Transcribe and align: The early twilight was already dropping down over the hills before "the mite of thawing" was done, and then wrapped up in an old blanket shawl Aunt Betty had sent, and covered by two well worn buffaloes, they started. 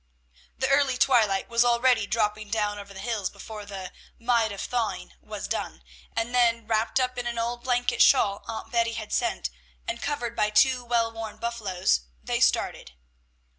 The 0.57 0.67
early 0.67 0.97
twilight 0.97 1.47
was 1.47 1.63
already 1.63 2.07
dropping 2.07 2.49
down 2.49 2.79
over 2.79 2.91
the 2.91 2.99
hills 2.99 3.29
before 3.29 3.67
"the 3.67 3.91
mite 4.17 4.51
of 4.51 4.59
thawing" 4.59 5.13
was 5.21 5.47
done, 5.47 5.83
and 6.15 6.33
then 6.33 6.65
wrapped 6.65 6.99
up 6.99 7.19
in 7.19 7.27
an 7.27 7.37
old 7.37 7.63
blanket 7.63 8.01
shawl 8.01 8.43
Aunt 8.47 8.71
Betty 8.71 8.93
had 8.93 9.13
sent, 9.13 9.51
and 9.87 10.01
covered 10.01 10.35
by 10.35 10.49
two 10.49 10.83
well 10.83 11.11
worn 11.11 11.37
buffaloes, 11.37 11.99
they 12.23 12.39
started. 12.39 12.93